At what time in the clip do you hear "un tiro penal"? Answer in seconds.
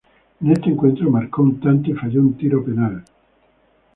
2.21-3.03